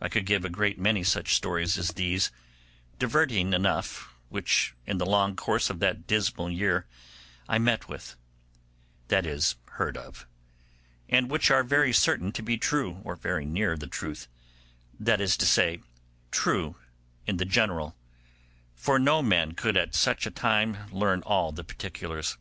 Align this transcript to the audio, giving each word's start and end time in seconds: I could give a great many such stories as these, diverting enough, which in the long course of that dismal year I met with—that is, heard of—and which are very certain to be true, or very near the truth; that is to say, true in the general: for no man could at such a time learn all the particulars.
I 0.00 0.08
could 0.08 0.26
give 0.26 0.44
a 0.44 0.48
great 0.48 0.76
many 0.76 1.04
such 1.04 1.36
stories 1.36 1.78
as 1.78 1.90
these, 1.92 2.32
diverting 2.98 3.52
enough, 3.52 4.12
which 4.28 4.74
in 4.88 4.98
the 4.98 5.06
long 5.06 5.36
course 5.36 5.70
of 5.70 5.78
that 5.78 6.04
dismal 6.08 6.50
year 6.50 6.88
I 7.48 7.58
met 7.58 7.88
with—that 7.88 9.24
is, 9.24 9.54
heard 9.74 9.96
of—and 9.96 11.30
which 11.30 11.48
are 11.52 11.62
very 11.62 11.92
certain 11.92 12.32
to 12.32 12.42
be 12.42 12.58
true, 12.58 13.00
or 13.04 13.14
very 13.14 13.44
near 13.46 13.76
the 13.76 13.86
truth; 13.86 14.26
that 14.98 15.20
is 15.20 15.36
to 15.36 15.46
say, 15.46 15.78
true 16.32 16.74
in 17.24 17.36
the 17.36 17.44
general: 17.44 17.94
for 18.74 18.98
no 18.98 19.22
man 19.22 19.52
could 19.52 19.76
at 19.76 19.94
such 19.94 20.26
a 20.26 20.32
time 20.32 20.90
learn 20.90 21.22
all 21.22 21.52
the 21.52 21.62
particulars. 21.62 22.36